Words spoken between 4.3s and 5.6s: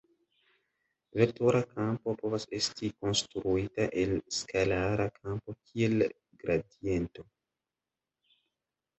skalara kampo